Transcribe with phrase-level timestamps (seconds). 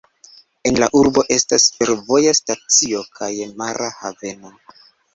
[0.69, 4.57] En la urbo estas fervoja stacio kaj mara haveno.